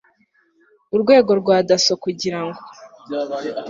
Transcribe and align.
urwego 0.95 1.31
rwa 1.41 1.55
dasso 1.67 1.93
kugirango 2.03 2.61